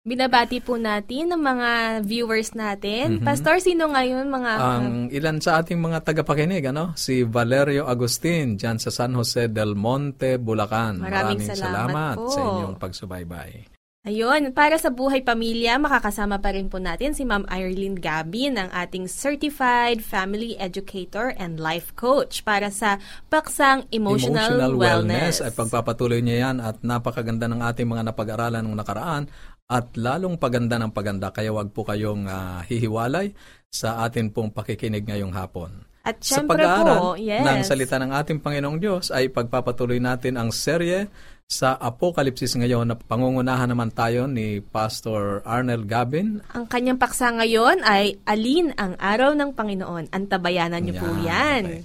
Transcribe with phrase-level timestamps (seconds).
[0.03, 1.71] Binabati po natin ng mga
[2.03, 3.23] viewers natin.
[3.23, 3.27] Mm-hmm.
[3.27, 4.51] Pastor, sino ngayon mga...
[4.59, 6.91] Ang ilan sa ating mga tagapakinig, ano?
[6.99, 10.99] Si Valerio Agustin, dyan sa San Jose del Monte, Bulacan.
[10.99, 12.35] Maraming, Maraming salamat, salamat po.
[12.35, 13.51] sa inyong pagsubaybay.
[14.03, 18.67] Ayun, para sa buhay pamilya, makakasama pa rin po natin si Ma'am Irene Gabin, ang
[18.75, 22.99] ating Certified Family Educator and Life Coach para sa
[23.31, 25.39] paksang emotional, emotional wellness.
[25.39, 25.47] wellness.
[25.47, 29.31] Ay pagpapatuloy niya yan at napakaganda ng ating mga napag-aralan ng nakaraan
[29.69, 33.33] at lalong paganda ng paganda kaya wag po kayong uh, hihiwalay
[33.73, 35.89] sa atin pong pakikinig ngayong hapon.
[36.03, 37.47] At sa pag-aaral yes.
[37.47, 41.07] ng salita ng ating Panginoong Diyos ay pagpapatuloy natin ang serye
[41.47, 46.43] sa Apokalipsis ngayon na pangungunahan naman tayo ni Pastor Arnel Gabin.
[46.57, 50.11] Ang kanyang paksa ngayon ay Alin ang Araw ng Panginoon.
[50.11, 51.03] Antabayanan niyo yan.
[51.03, 51.63] po yan.
[51.69, 51.83] Okay.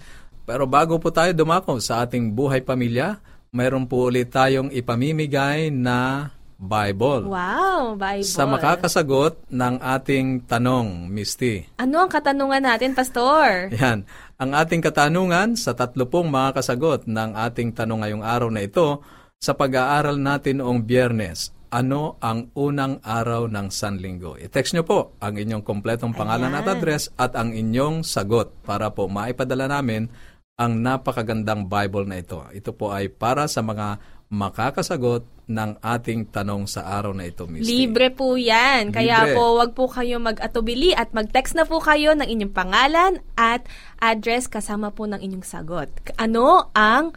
[0.48, 3.20] Pero bago po tayo dumako sa ating buhay pamilya,
[3.52, 7.30] mayroon po ulit tayong ipamimigay na Bible.
[7.30, 8.26] Wow, Bible.
[8.26, 11.70] Sa makakasagot ng ating tanong, Misty.
[11.78, 13.70] Ano ang katanungan natin, Pastor?
[13.78, 14.10] Yan.
[14.42, 19.06] Ang ating katanungan sa tatlo pong makakasagot ng ating tanong ngayong araw na ito
[19.38, 21.54] sa pag-aaral natin noong biyernes.
[21.70, 24.40] Ano ang unang araw ng Sanlinggo?
[24.40, 26.64] I-text nyo po ang inyong kompletong pangalan Ayan.
[26.64, 30.10] at address at ang inyong sagot para po maipadala namin
[30.58, 32.42] ang napakagandang Bible na ito.
[32.50, 34.02] Ito po ay para sa mga
[34.32, 37.88] makakasagot ng ating tanong sa araw na ito, Misty.
[37.88, 38.92] Libre po yan.
[38.92, 38.96] Libre.
[39.00, 43.64] Kaya po, wag po kayo mag-atubili at mag-text na po kayo ng inyong pangalan at
[44.04, 45.88] address kasama po ng inyong sagot.
[46.20, 47.16] Ano ang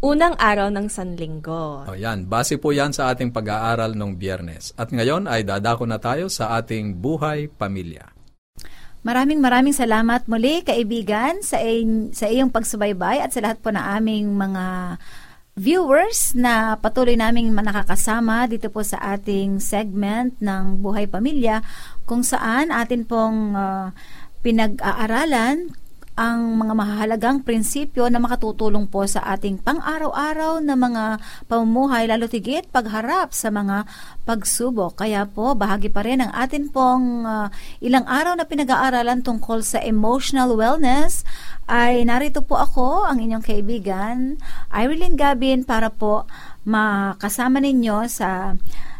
[0.00, 1.84] unang araw ng Sanlinggo?
[1.84, 4.72] O yan, base po yan sa ating pag-aaral ng biyernes.
[4.80, 8.16] At ngayon ay dadako na tayo sa ating buhay pamilya.
[9.04, 13.94] Maraming maraming salamat muli kaibigan sa, in, sa iyong pagsubaybay at sa lahat po na
[13.94, 14.96] aming mga
[15.58, 21.66] viewers na patuloy naming nakakasama dito po sa ating segment ng Buhay Pamilya
[22.06, 23.90] kung saan atin pong uh,
[24.46, 25.74] pinag-aaralan
[26.18, 32.66] ang mga mahalagang prinsipyo na makatutulong po sa ating pang-araw-araw na mga pamumuhay lalo tigit
[32.74, 33.86] pagharap sa mga
[34.26, 34.98] pagsubok.
[34.98, 37.46] Kaya po bahagi pa rin ang atin pong uh,
[37.78, 41.22] ilang araw na pinag-aaralan tungkol sa emotional wellness
[41.70, 44.42] ay narito po ako, ang inyong kaibigan,
[44.74, 46.26] Irene Gabin para po
[46.66, 48.58] makasama ninyo sa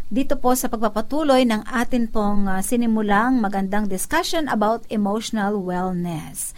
[0.08, 6.56] dito po sa pagpapatuloy ng atin pong uh, sinimulang magandang discussion about emotional wellness.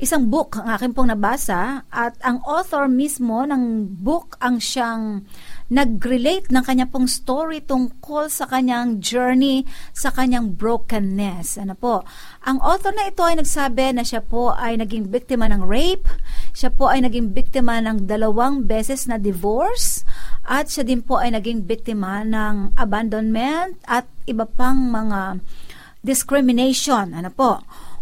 [0.00, 5.28] Isang book ang akin pong nabasa at ang author mismo ng book ang siyang
[5.68, 11.60] nag-relate ng kanya pong story tungkol sa kanyang journey sa kanyang brokenness.
[11.60, 12.00] Ano po?
[12.48, 16.08] Ang author na ito ay nagsabi na siya po ay naging biktima ng rape,
[16.56, 20.02] siya po ay naging biktima ng dalawang beses na divorce,
[20.48, 25.44] at siya din po ay naging biktima ng abandonment at iba pang mga
[26.00, 27.12] discrimination.
[27.12, 27.60] Ano po?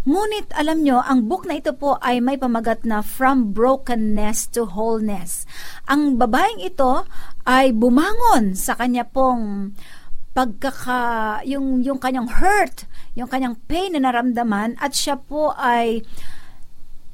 [0.09, 4.65] Ngunit alam nyo, ang book na ito po ay may pamagat na From Brokenness to
[4.65, 5.45] Wholeness.
[5.85, 7.05] Ang babaeng ito
[7.45, 9.77] ay bumangon sa kanya pong
[10.33, 12.89] pagkaka yung yung kanyang hurt,
[13.21, 16.01] yung kanyang pain na naramdaman at siya po ay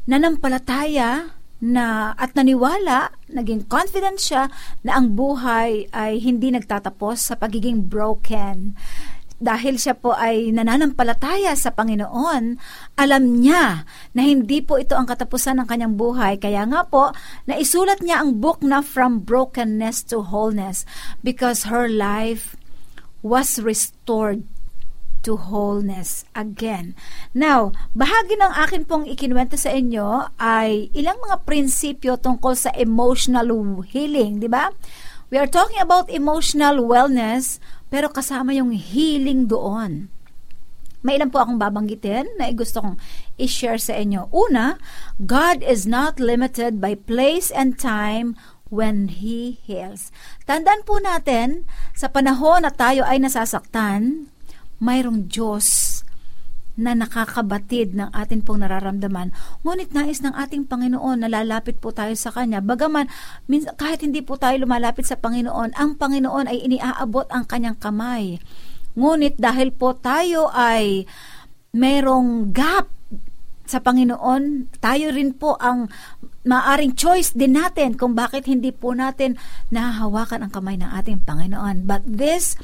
[0.06, 4.46] nanampalataya na at naniwala, naging confident siya
[4.86, 8.78] na ang buhay ay hindi nagtatapos sa pagiging broken
[9.44, 12.56] dahil siya po ay nananampalataya sa Panginoon,
[12.96, 13.84] alam niya
[14.16, 16.40] na hindi po ito ang katapusan ng kanyang buhay.
[16.40, 17.12] Kaya nga po,
[17.44, 20.88] naisulat niya ang book na From Brokenness to Wholeness
[21.20, 22.56] because her life
[23.20, 24.48] was restored
[25.24, 26.92] to wholeness again.
[27.32, 33.48] Now, bahagi ng akin pong ikinwento sa inyo ay ilang mga prinsipyo tungkol sa emotional
[33.88, 34.68] healing, di ba?
[35.32, 37.58] We are talking about emotional wellness
[37.94, 40.10] pero kasama yung healing doon.
[41.06, 42.98] May ilan po akong babanggitin na gusto kong
[43.38, 44.34] i-share sa inyo.
[44.34, 44.82] Una,
[45.22, 48.34] God is not limited by place and time
[48.66, 50.10] when He heals.
[50.42, 54.26] Tandaan po natin, sa panahon na tayo ay nasasaktan,
[54.82, 56.02] mayroong Diyos
[56.74, 59.30] na nakakabatid ng atin pong nararamdaman.
[59.62, 62.58] Ngunit nais ng ating Panginoon na lalapit po tayo sa Kanya.
[62.58, 63.06] Bagaman,
[63.78, 68.42] kahit hindi po tayo lumalapit sa Panginoon, ang Panginoon ay iniaabot ang Kanyang kamay.
[68.98, 71.06] Ngunit dahil po tayo ay
[71.74, 72.90] merong gap
[73.64, 75.88] sa Panginoon, tayo rin po ang
[76.44, 79.40] maaring choice din natin kung bakit hindi po natin
[79.72, 81.88] nahahawakan ang kamay ng ating Panginoon.
[81.88, 82.60] But this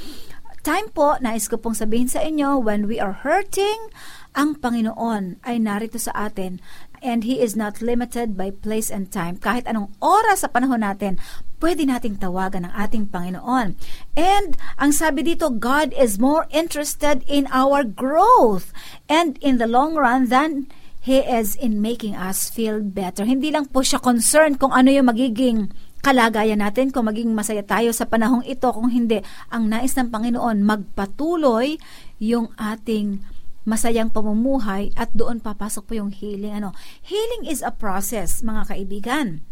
[0.62, 3.90] time po, nais ko pong sabihin sa inyo, when we are hurting,
[4.38, 6.62] ang Panginoon ay narito sa atin
[7.02, 9.40] and He is not limited by place and time.
[9.40, 11.18] Kahit anong oras sa panahon natin,
[11.58, 13.74] pwede nating tawagan ang ating Panginoon.
[14.14, 18.70] And ang sabi dito, God is more interested in our growth
[19.08, 20.70] and in the long run than
[21.00, 23.24] He is in making us feel better.
[23.24, 27.92] Hindi lang po siya concerned kung ano yung magiging kalagayan natin kung maging masaya tayo
[27.92, 28.68] sa panahong ito.
[28.72, 29.20] Kung hindi
[29.52, 31.76] ang nais ng Panginoon magpatuloy
[32.20, 33.20] yung ating
[33.68, 36.56] masayang pamumuhay at doon papasok po yung healing.
[36.56, 36.72] Ano?
[37.04, 39.44] Healing is a process mga kaibigan.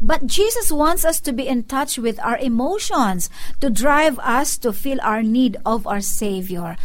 [0.00, 3.28] But Jesus wants us to be in touch with our emotions
[3.60, 6.78] to drive us to feel our need of our Savior.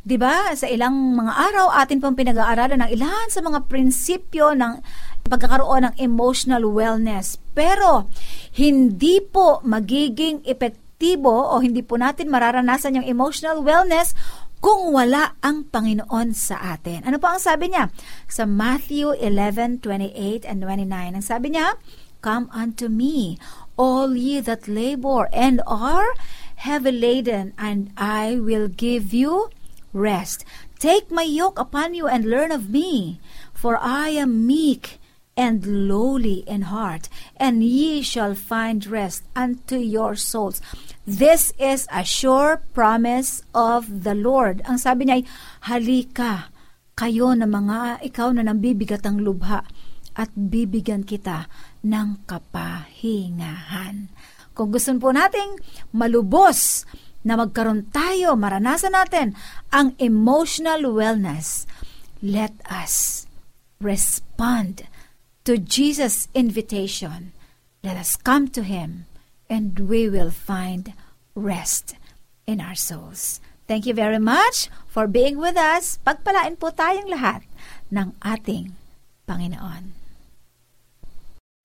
[0.00, 0.56] 'Di ba?
[0.56, 4.80] Sa ilang mga araw atin pong pinag-aaralan ng ilan sa mga prinsipyo ng
[5.28, 7.36] pagkakaroon ng emotional wellness.
[7.52, 8.08] Pero,
[8.56, 14.16] hindi po magiging epektibo o hindi po natin mararanasan yung emotional wellness
[14.60, 17.04] kung wala ang Panginoon sa atin.
[17.08, 17.88] Ano po ang sabi niya?
[18.28, 21.16] Sa Matthew 11:28 and 29.
[21.16, 21.76] Ang sabi niya,
[22.20, 23.40] Come unto me,
[23.80, 26.12] all ye that labor and are
[26.60, 29.48] heavy laden, and I will give you
[29.92, 30.44] rest.
[30.78, 33.20] Take my yoke upon you and learn of me,
[33.52, 35.00] for I am meek
[35.40, 37.08] and lowly in heart,
[37.40, 40.60] and ye shall find rest unto your souls.
[41.08, 44.60] This is a sure promise of the Lord.
[44.68, 45.24] Ang sabi niya ay,
[45.64, 46.52] halika,
[46.92, 49.64] kayo na mga ikaw na nambibigat ang lubha
[50.12, 51.48] at bibigyan kita
[51.80, 54.12] ng kapahingahan.
[54.52, 55.56] Kung gusto po nating
[55.96, 56.84] malubos
[57.24, 59.36] na magkaroon tayo, maranasan natin
[59.68, 61.68] ang emotional wellness,
[62.24, 63.26] let us
[63.80, 64.88] respond
[65.44, 67.32] to Jesus' invitation,
[67.84, 69.08] let us come to Him
[69.48, 70.92] and we will find
[71.34, 71.96] rest
[72.46, 73.40] in our souls.
[73.70, 76.02] Thank you very much for being with us.
[76.02, 77.46] Pagpalain po tayong lahat
[77.94, 78.74] ng ating
[79.30, 79.99] Panginoon.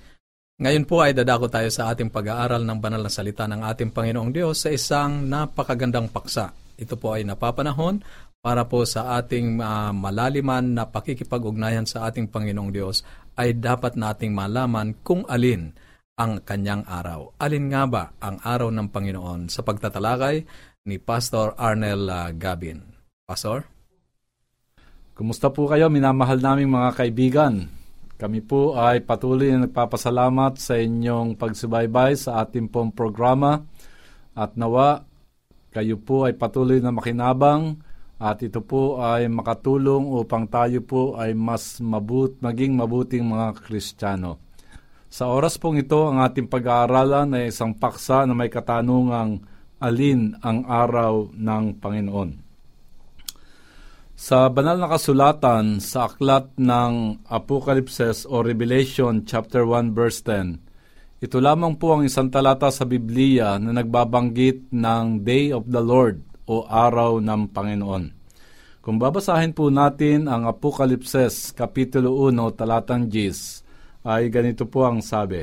[0.61, 4.29] Ngayon po ay dadako tayo sa ating pag-aaral ng banal na salita ng ating Panginoong
[4.29, 6.53] Diyos sa isang napakagandang paksa.
[6.77, 8.05] Ito po ay napapanahon
[8.45, 13.01] para po sa ating uh, malaliman na pakikipag-ugnayan sa ating Panginoong Diyos
[13.41, 15.73] ay dapat nating malaman kung alin
[16.21, 17.33] ang kanyang araw.
[17.41, 20.45] Alin nga ba ang araw ng Panginoon sa pagtatalakay
[20.85, 22.85] ni Pastor Arnel uh, Gabin?
[23.25, 23.65] Pastor?
[25.17, 27.80] Kumusta po kayo, minamahal naming mga kaibigan?
[28.21, 33.65] Kami po ay patuloy na nagpapasalamat sa inyong pagsubaybay sa ating pong programa
[34.37, 35.09] at nawa
[35.73, 37.81] kayo po ay patuloy na makinabang
[38.21, 44.37] at ito po ay makatulong upang tayo po ay mas mabut, maging mabuting mga Kristiyano.
[45.09, 49.41] Sa oras pong ito, ang ating pag-aaralan ay isang paksa na may katanungang
[49.81, 52.50] alin ang araw ng Panginoon.
[54.21, 61.41] Sa banal na kasulatan sa aklat ng Apocalypse o Revelation chapter 1 verse 10, ito
[61.41, 66.69] lamang po ang isang talata sa Biblia na nagbabanggit ng Day of the Lord o
[66.69, 68.03] Araw ng Panginoon.
[68.85, 75.41] Kung babasahin po natin ang Apocalypse Kapitulo 1 talatang 10, ay ganito po ang sabi,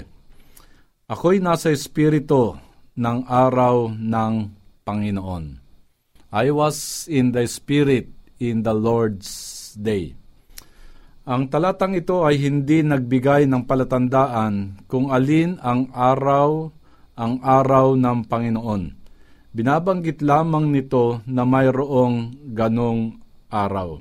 [1.11, 2.55] Ako'y nasa espiritu
[2.95, 4.35] ng araw ng
[4.87, 5.67] Panginoon.
[6.31, 9.29] I was in the spirit in the Lord's
[9.79, 10.15] Day.
[11.29, 16.73] Ang talatang ito ay hindi nagbigay ng palatandaan kung alin ang araw
[17.19, 18.83] ang araw ng Panginoon.
[19.51, 23.19] Binabanggit lamang nito na mayroong ganong
[23.51, 23.99] araw.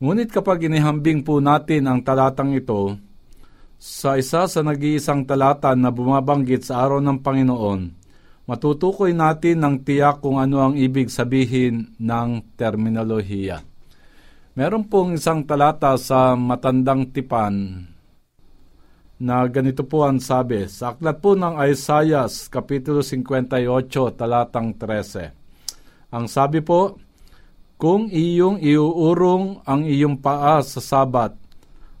[0.00, 2.96] Ngunit kapag inihambing po natin ang talatang ito
[3.76, 7.80] sa isa sa nag-iisang talata na bumabanggit sa araw ng Panginoon,
[8.48, 13.60] matutukoy natin ng tiyak kung ano ang ibig sabihin ng terminolohiya.
[14.56, 17.84] Meron pong isang talata sa Matandang Tipan
[19.20, 20.64] na ganito po ang sabi.
[20.66, 26.16] Sa aklat po ng Isaiah, Kapitulo 58, talatang 13.
[26.16, 26.96] Ang sabi po,
[27.78, 31.36] Kung iyong iuurong ang iyong paa sa sabat,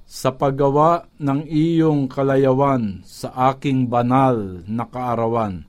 [0.08, 5.67] sa paggawa ng iyong kalayawan sa aking banal na kaarawan,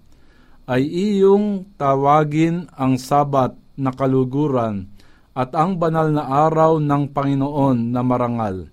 [0.69, 4.85] ay iyong tawagin ang sabat na kaluguran
[5.33, 8.69] at ang banal na araw ng Panginoon na marangal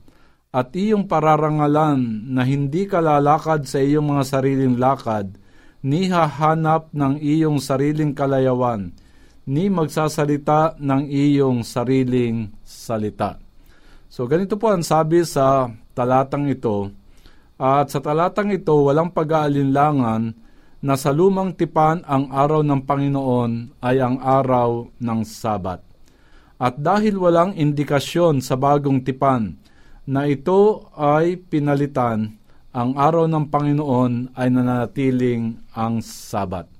[0.56, 5.36] at iyong pararangalan na hindi ka lalakad sa iyong mga sariling lakad,
[5.84, 8.88] ni hahanap ng iyong sariling kalayawan,
[9.44, 13.36] ni magsasalita ng iyong sariling salita.
[14.08, 16.88] So ganito po ang sabi sa talatang ito,
[17.60, 20.45] at sa talatang ito walang pag-aalinlangan
[20.86, 25.82] na sa lumang tipan ang araw ng Panginoon ay ang araw ng Sabat.
[26.62, 29.58] At dahil walang indikasyon sa bagong tipan
[30.06, 32.38] na ito ay pinalitan,
[32.70, 36.70] ang araw ng Panginoon ay nananatiling ang Sabat.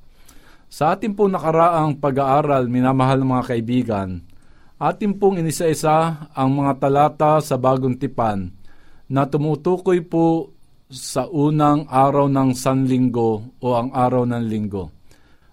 [0.70, 4.22] Sa ating pong nakaraang pag-aaral, minamahal mga kaibigan,
[4.78, 8.54] ating pong inisa-isa ang mga talata sa bagong tipan
[9.10, 10.55] na tumutukoy po
[10.86, 14.94] sa unang araw ng Sanlinggo o ang araw ng Linggo.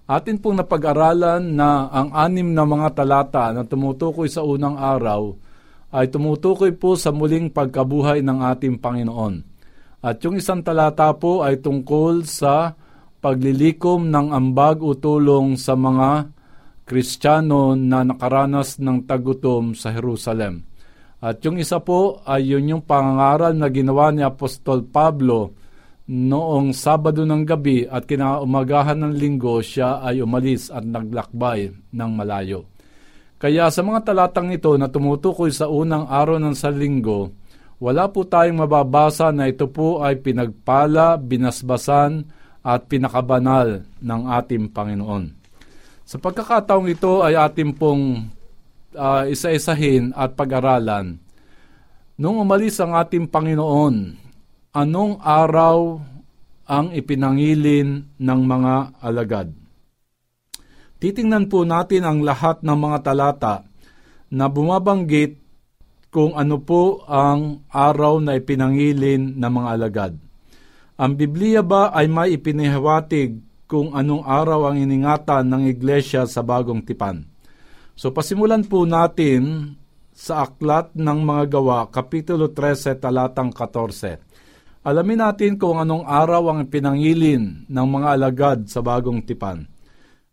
[0.05, 5.33] Atin pong napag-aralan na ang anim na mga talata na tumutukoy sa unang araw
[5.89, 9.41] ay tumutukoy po sa muling pagkabuhay ng ating Panginoon.
[10.03, 12.75] At yung isang talata po ay tungkol sa
[13.23, 16.29] paglilikom ng ambag o tulong sa mga
[16.83, 20.67] Kristiyano na nakaranas ng tagutom sa Jerusalem.
[21.23, 25.55] At yung isa po ay yun yung pangangaral na ginawa ni Apostol Pablo
[26.03, 32.67] noong Sabado ng gabi at kinaumagahan ng linggo siya ay umalis at naglakbay ng malayo.
[33.39, 37.31] Kaya sa mga talatang ito na tumutukoy sa unang araw ng salinggo,
[37.79, 42.27] wala po tayong mababasa na ito po ay pinagpala, binasbasan
[42.67, 45.39] at pinakabanal ng ating Panginoon.
[46.03, 48.27] Sa pagkakataong ito ay ating pong
[48.95, 51.17] uh, isa-isahin at pag-aralan.
[52.13, 53.95] Nung umalis ang ating Panginoon,
[54.73, 55.97] anong araw
[56.69, 59.49] ang ipinangilin ng mga alagad?
[61.01, 63.55] Titingnan po natin ang lahat ng mga talata
[64.31, 65.35] na bumabanggit
[66.13, 70.13] kung ano po ang araw na ipinangilin ng mga alagad.
[70.93, 76.85] Ang Biblia ba ay may ipinihawatig kung anong araw ang iningatan ng iglesia sa bagong
[76.85, 77.32] tipan?
[77.93, 79.73] So pasimulan po natin
[80.13, 84.17] sa aklat ng mga gawa, Kapitulo 13, talatang 14.
[84.81, 89.69] Alamin natin kung anong araw ang pinangilin ng mga alagad sa bagong tipan.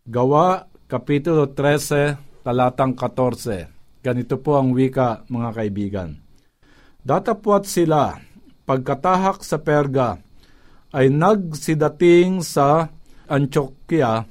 [0.05, 4.01] Gawa, Kapitulo 13, talatang 14.
[4.01, 6.09] Ganito po ang wika, mga kaibigan.
[7.05, 8.17] Datapwat sila,
[8.65, 10.17] pagkatahak sa Perga,
[10.93, 12.89] ay nagsidating sa
[13.29, 14.25] Antioquia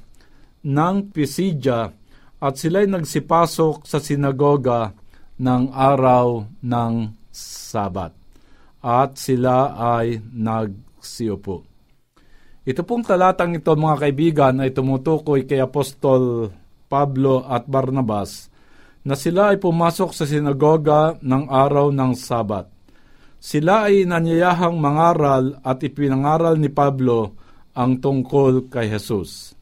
[0.67, 2.00] ng Pisidia
[2.41, 4.97] at sila'y nagsipasok sa sinagoga
[5.37, 6.93] ng araw ng
[7.31, 8.11] Sabat.
[8.81, 11.63] At sila ay nagsiupo.
[12.65, 16.49] Ito pong talatang ito mga kaibigan ay tumutukoy kay Apostol
[16.89, 18.51] Pablo at Barnabas
[19.01, 22.69] na sila ay pumasok sa sinagoga ng araw ng Sabat.
[23.41, 27.33] Sila ay nanyayahang mangaral at ipinangaral ni Pablo
[27.73, 29.57] ang tungkol kay Jesus.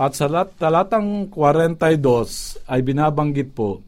[0.00, 3.84] At sa talatang 42 ay binabanggit po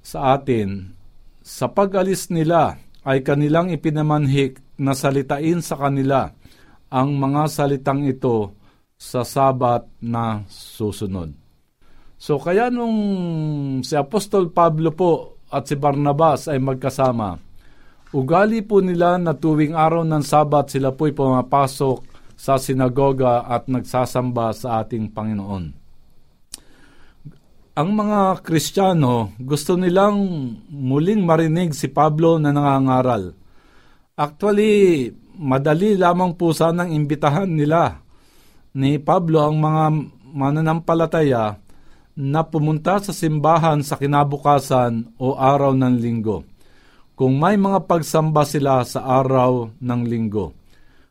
[0.00, 0.96] sa atin,
[1.44, 6.32] sa pag-alis nila ay kanilang ipinamanhik na salitain sa kanila
[6.88, 8.56] ang mga salitang ito
[8.96, 11.36] sa sabat na susunod.
[12.16, 12.96] So kaya nung
[13.84, 15.12] si Apostol Pablo po
[15.52, 17.36] at si Barnabas ay magkasama,
[18.16, 22.07] ugali po nila na tuwing araw ng sabat sila po'y pumapasok
[22.38, 25.88] sa sinagoga at nagsasamba sa ating Panginoon
[27.78, 30.18] ang mga Kristiyano gusto nilang
[30.66, 33.38] muling marinig si Pablo na nangangaral.
[34.18, 35.06] Actually,
[35.38, 38.02] madali lamang po sanang imbitahan nila
[38.74, 39.84] ni Pablo ang mga
[40.34, 41.54] mananampalataya
[42.18, 46.42] na pumunta sa simbahan sa kinabukasan o araw ng linggo
[47.14, 50.50] kung may mga pagsamba sila sa araw ng linggo.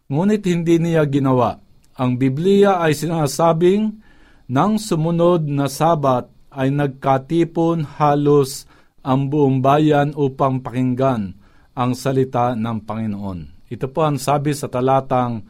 [0.07, 1.59] Ngunit hindi niya ginawa.
[1.99, 3.99] Ang Biblia ay sinasabing
[4.47, 8.63] nang sumunod na sabat ay nagkatipon halos
[9.03, 11.35] ang buong bayan upang pakinggan
[11.75, 13.67] ang salita ng Panginoon.
[13.67, 15.43] Ito po ang sabi sa talatang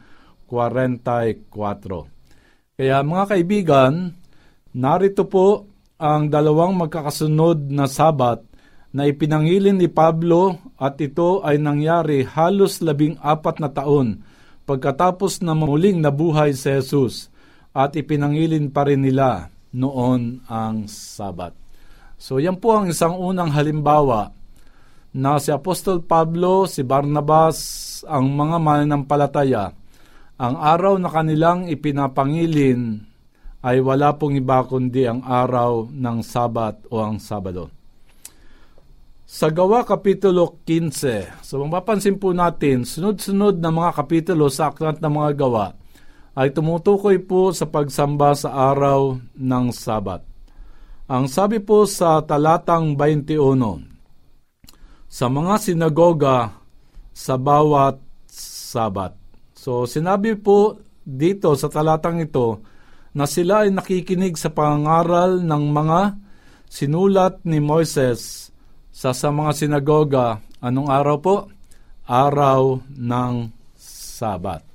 [0.50, 2.74] 44.
[2.74, 4.10] Kaya mga kaibigan,
[4.74, 5.70] narito po
[6.02, 8.42] ang dalawang magkakasunod na sabat
[8.90, 14.26] na ipinangilin ni Pablo at ito ay nangyari halos labing apat na taon
[14.68, 17.32] pagkatapos na muling nabuhay si Jesus
[17.72, 21.56] at ipinangilin pa rin nila noon ang Sabat.
[22.20, 24.36] So yan po ang isang unang halimbawa
[25.16, 27.56] na si Apostol Pablo, si Barnabas,
[28.04, 29.72] ang mga mananampalataya,
[30.36, 33.08] ang araw na kanilang ipinapangilin
[33.64, 37.77] ay wala pong iba kundi ang araw ng Sabat o ang Sabado.
[39.28, 45.12] Sa Gawa Kapitulo 15, so mapapansin po natin, sunod-sunod na mga kapitulo sa Aklat ng
[45.20, 45.76] mga Gawa,
[46.32, 50.24] ay tumutukoy po sa pagsamba sa araw ng Sabat.
[51.12, 53.84] Ang sabi po sa talatang 21,
[55.12, 56.56] sa mga sinagoga
[57.12, 58.00] sa bawat
[58.32, 59.12] Sabat.
[59.52, 62.64] So sinabi po dito sa talatang ito
[63.12, 66.16] na sila ay nakikinig sa pangaral ng mga
[66.72, 68.47] sinulat ni Moises
[68.98, 70.42] sa, sa mga sinagoga.
[70.58, 71.36] Anong araw po?
[72.02, 73.34] Araw ng
[73.78, 74.66] Sabat.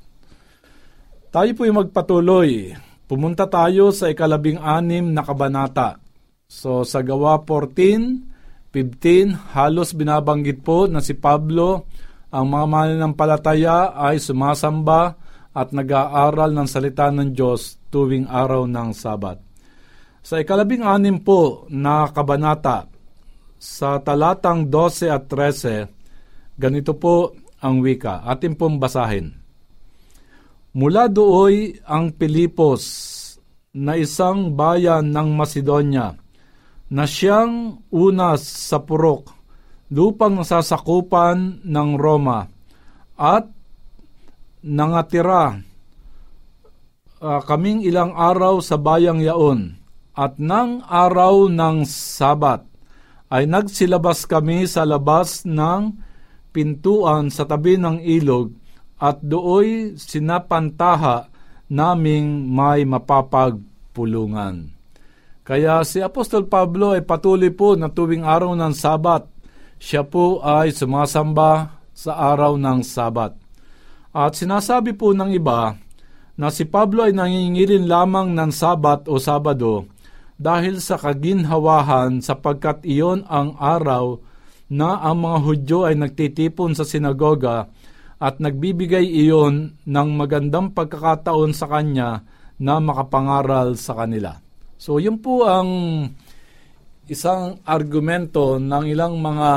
[1.27, 2.71] Tayo po'y magpatuloy.
[3.03, 5.99] Pumunta tayo sa ikalabing anim na kabanata.
[6.47, 11.91] So sa gawa 14, 15, halos binabanggit po na si Pablo
[12.31, 15.19] ang mga mananampalataya ay sumasamba
[15.51, 19.38] at nag-aaral ng salita ng Diyos tuwing araw ng Sabat.
[20.23, 22.92] Sa ikalabing anim po na kabanata,
[23.63, 27.32] sa talatang 12 at 13, ganito po
[27.63, 28.28] ang wika.
[28.28, 29.32] Atin pong basahin.
[30.76, 32.84] Mula dooy ang Pilipos
[33.71, 36.12] na isang bayan ng Macedonia
[36.91, 39.32] na siyang una sa purok,
[39.95, 42.43] lupang nasasakupan ng Roma
[43.15, 43.47] at
[44.60, 45.63] nangatira
[47.23, 49.80] uh, kaming ilang araw sa bayang yaon
[50.13, 52.72] at nang araw ng Sabat
[53.33, 55.97] ay nagsilabas kami sa labas ng
[56.53, 58.53] pintuan sa tabi ng ilog
[59.01, 61.33] at dooy sinapantaha
[61.65, 64.69] naming may mapapagpulungan.
[65.41, 69.25] Kaya si Apostol Pablo ay patuloy po na tuwing araw ng Sabat,
[69.81, 73.33] siya po ay sumasamba sa araw ng Sabat.
[74.13, 75.73] At sinasabi po ng iba
[76.37, 79.89] na si Pablo ay nangingilin lamang ng Sabat o Sabado
[80.43, 84.19] dahil sa kaginhawahan sapagkat iyon ang araw
[84.67, 87.71] na ang mga Hudyo ay nagtitipon sa sinagoga
[88.19, 92.27] at nagbibigay iyon ng magandang pagkakataon sa kanya
[92.60, 94.36] na makapangaral sa kanila.
[94.75, 95.69] So yun po ang
[97.08, 99.51] isang argumento ng ilang mga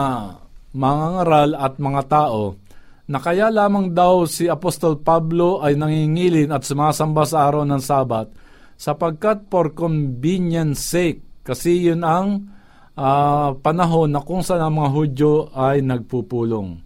[0.75, 2.59] mangangaral at mga tao
[3.07, 8.27] na kaya lamang daw si Apostol Pablo ay nangingilin at sumasamba sa araw ng Sabat
[8.76, 12.52] sapagkat for convenience sake kasi yun ang
[12.96, 16.80] uh, panahon na kung saan ang mga Hudyo ay nagpupulong.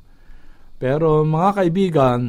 [0.81, 2.21] Pero mga kaibigan,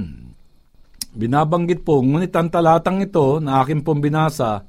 [1.15, 4.67] binabanggit po, ngunit ang talatang ito na aking pong binasa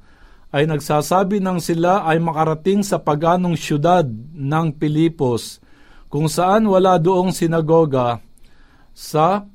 [0.53, 4.05] ay nagsasabi ng sila ay makarating sa paganong syudad
[4.37, 5.59] ng Pilipos
[6.13, 8.21] kung saan wala doong sinagoga
[8.93, 9.49] sa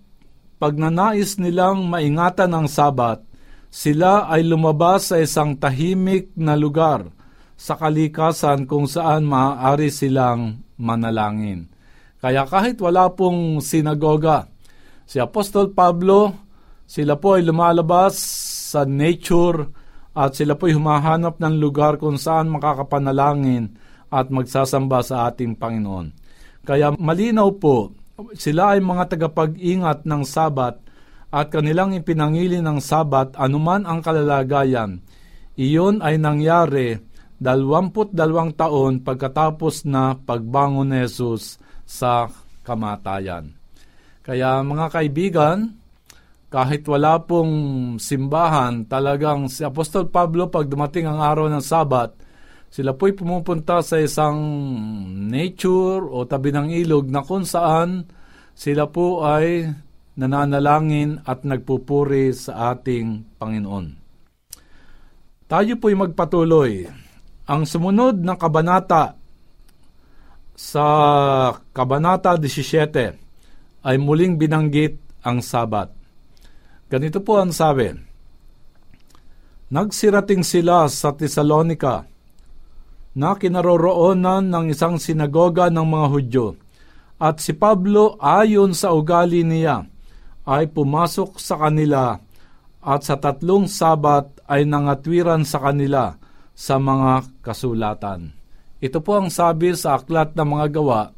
[0.57, 3.21] pagnanais nilang maingatan ang sabat,
[3.77, 7.13] sila ay lumabas sa isang tahimik na lugar
[7.53, 11.69] sa kalikasan kung saan maaari silang manalangin.
[12.17, 14.49] Kaya kahit wala pong sinagoga,
[15.05, 16.33] si Apostol Pablo,
[16.89, 18.17] sila po ay lumalabas
[18.73, 19.69] sa nature
[20.17, 23.77] at sila po ay humahanap ng lugar kung saan makakapanalangin
[24.09, 26.17] at magsasamba sa ating Panginoon.
[26.65, 27.93] Kaya malinaw po,
[28.33, 30.86] sila ay mga tagapag-ingat ng sabat
[31.27, 35.03] at kanilang ipinangili ng sabat anuman ang kalalagayan.
[35.57, 36.95] Iyon ay nangyari
[37.37, 42.29] dalawamput dalawang taon pagkatapos na pagbangon ni Jesus sa
[42.65, 43.53] kamatayan.
[44.25, 45.77] Kaya mga kaibigan,
[46.47, 47.53] kahit wala pong
[47.99, 52.11] simbahan, talagang si Apostol Pablo pag dumating ang araw ng Sabat,
[52.67, 54.39] sila po'y pumupunta sa isang
[55.31, 58.03] nature o tabi ng ilog na kung saan
[58.51, 59.71] sila po ay
[60.17, 63.93] nananalangin at nagpupuri sa ating Panginoon.
[65.47, 66.89] Tayo po'y magpatuloy.
[67.47, 69.15] Ang sumunod na kabanata
[70.57, 70.85] sa
[71.71, 75.93] Kabanata 17 ay muling binanggit ang Sabat.
[76.89, 77.93] Ganito po ang sabi,
[79.69, 82.09] Nagsirating sila sa Tesalonika
[83.13, 86.47] na kinaroroonan ng isang sinagoga ng mga Hudyo
[87.19, 89.96] at si Pablo ayon sa ugali niya
[90.47, 92.15] ay pumasok sa kanila
[92.79, 96.15] at sa tatlong sabat ay nangatwiran sa kanila
[96.55, 98.31] sa mga kasulatan.
[98.79, 101.11] Ito po ang sabi sa Aklat ng Mga Gawa,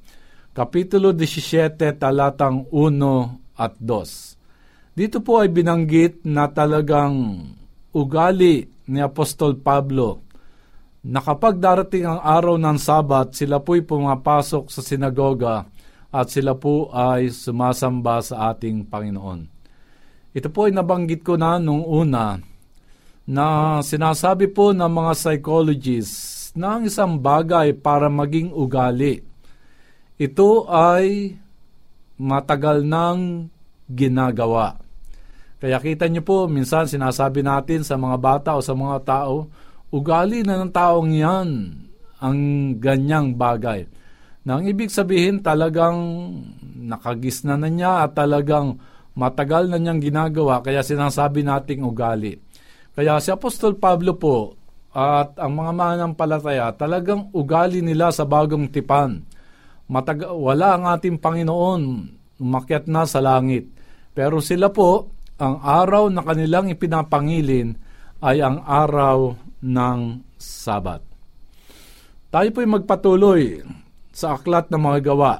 [0.57, 4.97] Kapitulo 17, talatang 1 at 2.
[4.97, 7.45] Dito po ay binanggit na talagang
[7.93, 10.25] ugali ni Apostol Pablo
[11.05, 15.63] na kapag darating ang araw ng Sabat, sila po'y pumapasok sa sinagoga
[16.09, 19.45] at sila po ay sumasamba sa ating Panginoon.
[20.33, 22.37] Ito po ay nabanggit ko na nung una
[23.29, 29.21] na sinasabi po ng mga psychologists na ang isang bagay para maging ugali.
[30.17, 31.37] Ito ay
[32.17, 33.53] matagal nang
[33.85, 34.81] ginagawa.
[35.61, 39.51] Kaya kita niyo po, minsan sinasabi natin sa mga bata o sa mga tao,
[39.93, 41.49] ugali na ng taong yan
[42.19, 42.39] ang
[42.79, 43.85] ganyang bagay.
[44.47, 45.99] Na ang ibig sabihin talagang
[46.79, 48.79] nakagisna na niya at talagang
[49.19, 52.39] matagal na niyang ginagawa kaya sinasabi nating ugali.
[52.95, 54.55] Kaya si Apostol Pablo po
[54.95, 59.21] at ang mga mananampalataya talagang ugali nila sa bagong tipan.
[59.91, 61.81] Matag- wala ang ating Panginoon
[62.39, 63.67] umakyat na sa langit.
[64.15, 67.75] Pero sila po ang araw na kanilang ipinapangilin
[68.23, 69.99] ay ang araw ng
[70.39, 71.03] Sabat.
[72.31, 73.59] Tayo po'y magpatuloy
[74.19, 75.39] sa Aklat ng Mga Gawa,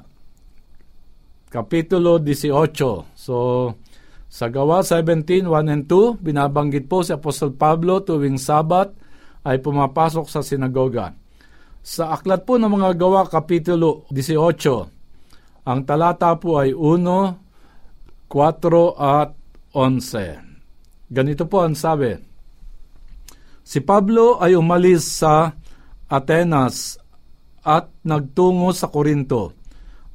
[1.51, 3.11] Kapitulo 18.
[3.11, 3.35] So,
[4.31, 8.95] sa Gawa 17, 1 and 2, binabanggit po si Apostol Pablo tuwing Sabat
[9.43, 11.11] ay pumapasok sa sinagoga.
[11.83, 18.31] Sa Aklat po ng Mga Gawa, Kapitulo 18, ang talata po ay 1, 4
[18.95, 19.35] at
[19.75, 21.11] 11.
[21.11, 22.13] Ganito po ang sabi.
[23.65, 25.51] Si Pablo ay umalis sa
[26.05, 26.98] Atenas
[27.63, 29.55] at nagtungo sa Korinto.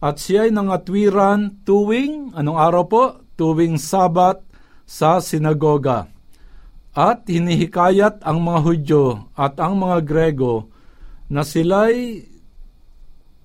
[0.05, 3.05] At siya ay nangatwiran tuwing, anong araw po?
[3.35, 4.45] Tuwing Sabat
[4.85, 6.13] sa sinagoga.
[6.95, 9.05] At hinihikayat ang mga Hudyo
[9.35, 10.71] at ang mga Grego
[11.27, 12.23] na sila'y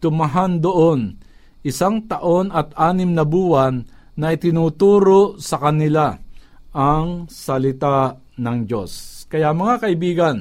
[0.03, 1.17] tumahan doon
[1.63, 3.83] isang taon at anim na buwan
[4.15, 6.15] na itinuturo sa kanila
[6.75, 9.23] ang salita ng Diyos.
[9.27, 10.37] Kaya mga kaibigan,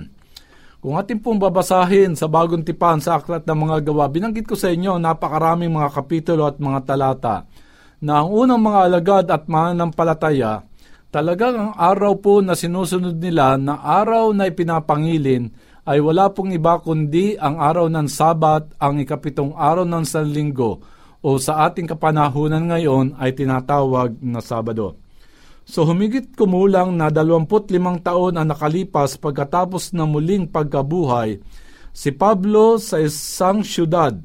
[0.79, 4.71] kung ating pong babasahin sa bagong tipan sa aklat ng mga gawa, binanggit ko sa
[4.71, 7.37] inyo napakaraming mga kapitulo at mga talata
[7.99, 10.63] na ang unang mga alagad at mananampalataya,
[11.11, 15.51] talagang ang araw po na sinusunod nila na araw na ipinapangilin
[15.83, 20.79] ay wala pong iba kundi ang araw ng Sabat, ang ikapitong araw ng Sanlinggo,
[21.19, 25.08] o sa ating kapanahunan ngayon ay tinatawag na Sabado.
[25.69, 31.45] So humigit kumulang na 25 taon ang nakalipas pagkatapos na muling pagkabuhay,
[31.93, 34.17] si Pablo sa isang syudad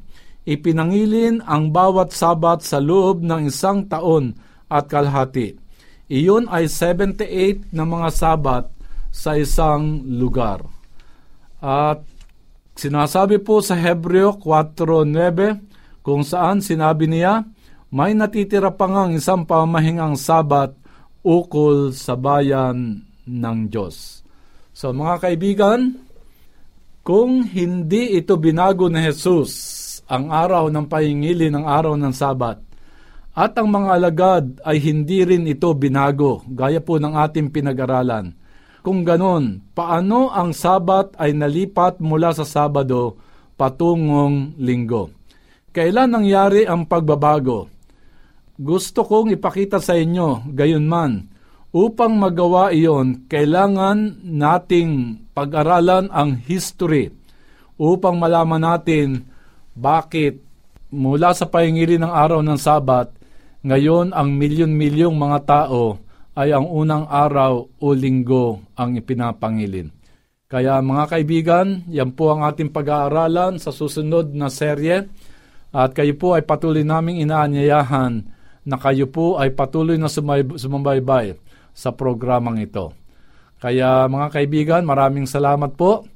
[0.48, 4.40] ipinangilin ang bawat sabat sa loob ng isang taon
[4.72, 5.60] at kalahati.
[6.08, 8.72] Iyon ay 78 na mga sabat
[9.12, 10.64] sa isang lugar.
[11.60, 12.04] At
[12.74, 17.46] Sinasabi po sa Hebreo 4.9 kung saan sinabi niya,
[17.94, 20.74] may natitira pa ngang isang pamahingang sabat
[21.24, 24.22] ukol sa bayan ng Diyos.
[24.76, 25.98] So mga kaibigan,
[27.04, 29.52] kung hindi ito binago ni Jesus
[30.08, 32.60] ang araw ng pahingili ng araw ng sabat,
[33.34, 38.38] at ang mga alagad ay hindi rin ito binago, gaya po ng ating pinag-aralan,
[38.84, 43.16] kung ganon, paano ang Sabat ay nalipat mula sa Sabado
[43.56, 45.08] patungong Linggo?
[45.72, 47.73] Kailan nangyari ang pagbabago?
[48.54, 51.26] Gusto kong ipakita sa inyo, gayon man,
[51.74, 57.10] upang magawa iyon, kailangan nating pag-aralan ang history
[57.82, 59.26] upang malaman natin
[59.74, 60.38] bakit
[60.94, 63.10] mula sa pahingili ng araw ng Sabat,
[63.66, 65.98] ngayon ang milyon-milyong mga tao
[66.38, 69.90] ay ang unang araw o linggo ang ipinapangilin.
[70.46, 75.10] Kaya mga kaibigan, yan po ang ating pag-aaralan sa susunod na serye
[75.74, 78.30] at kayo po ay patuloy naming inaanyayahan
[78.64, 81.36] na kayo po ay patuloy na sumambaybay
[81.76, 82.96] sa programang ito.
[83.60, 86.08] Kaya mga kaibigan, maraming salamat po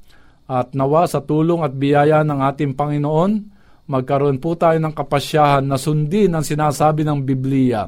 [0.47, 3.31] at nawa sa tulong at biyaya ng ating Panginoon,
[3.87, 7.87] magkaroon po tayo ng kapasyahan na sundin ang sinasabi ng Biblia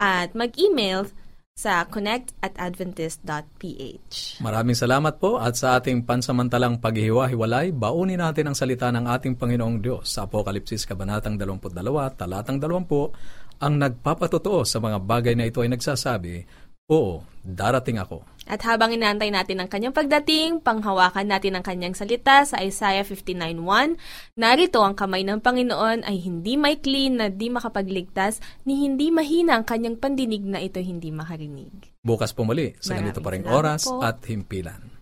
[0.00, 1.12] at mag-email
[1.54, 4.42] sa connect at adventist.ph.
[4.42, 9.78] Maraming salamat po at sa ating pansamantalang paghihiwa-hiwalay, baunin natin ang salita ng ating Panginoong
[9.78, 11.70] Diyos sa Apokalipsis Kabanatang 22,
[12.18, 16.42] Talatang 20, ang nagpapatotoo sa mga bagay na ito ay nagsasabi,
[16.92, 18.28] Oo, darating ako.
[18.44, 23.96] At habang inaantay natin ang kanyang pagdating, panghawakan natin ang kanyang salita sa Isaiah 59.1,
[24.36, 29.56] narito ang kamay ng Panginoon ay hindi may clean na di makapagligtas, ni hindi mahina
[29.56, 31.96] ang kanyang pandinig na ito hindi makarinig.
[32.04, 34.04] Bukas po muli sa ganito pa ring oras po.
[34.04, 34.93] at himpilan.